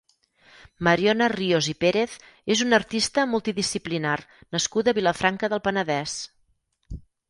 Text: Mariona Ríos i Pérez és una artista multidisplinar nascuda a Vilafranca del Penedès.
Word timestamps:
Mariona 0.87 1.27
Ríos 1.39 1.69
i 1.73 1.75
Pérez 1.85 2.17
és 2.57 2.65
una 2.67 2.81
artista 2.83 3.29
multidisplinar 3.37 4.17
nascuda 4.59 4.95
a 4.97 5.03
Vilafranca 5.03 5.55
del 5.57 5.67
Penedès. 5.71 6.23